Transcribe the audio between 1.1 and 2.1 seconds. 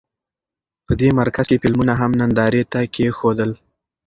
مرکز کې فلمونه